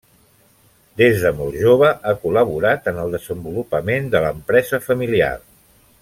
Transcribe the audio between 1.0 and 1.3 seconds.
Des